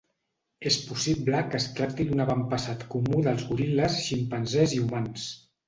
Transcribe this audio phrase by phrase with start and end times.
[0.69, 5.31] És possible que es tracti d'un avantpassat comú dels goril·les, ximpanzés i humans.